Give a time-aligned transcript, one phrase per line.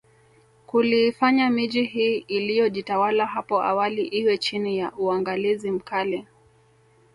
[0.67, 6.27] Kuliifanya miji hii iliyojitawala hapo awali iwe chini ya uangalizi mkali